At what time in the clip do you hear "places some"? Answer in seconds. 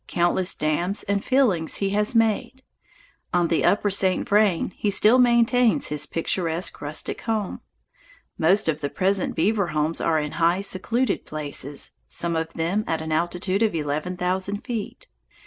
11.27-12.35